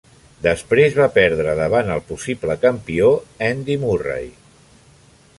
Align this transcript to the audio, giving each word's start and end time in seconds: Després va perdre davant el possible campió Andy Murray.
Després 0.43 0.95
va 0.99 1.07
perdre 1.17 1.51
davant 1.59 1.91
el 1.95 2.01
possible 2.07 2.55
campió 2.63 3.11
Andy 3.49 3.77
Murray. 3.83 4.27